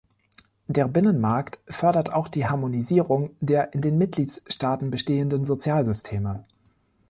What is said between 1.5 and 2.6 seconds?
fördert auch die